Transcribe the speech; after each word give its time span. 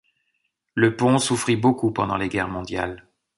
Le 0.73 0.97
pont 0.97 1.19
souffrit 1.19 1.55
beaucoup 1.55 1.91
pendant 1.91 2.17
les 2.17 2.27
guerres 2.27 2.47
mondiales. 2.49 3.07